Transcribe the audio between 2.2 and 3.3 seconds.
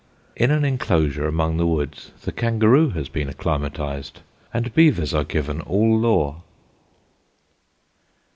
the kangaroo has been